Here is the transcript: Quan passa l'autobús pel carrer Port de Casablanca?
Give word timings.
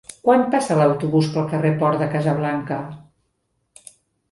Quan 0.27 0.45
passa 0.53 0.77
l'autobús 0.79 1.29
pel 1.35 1.45
carrer 1.51 1.71
Port 1.83 2.03
de 2.05 2.09
Casablanca? 2.15 2.81